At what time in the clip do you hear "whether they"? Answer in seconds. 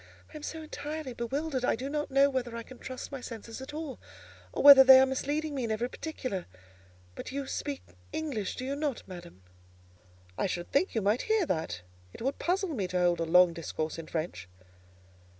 4.63-4.99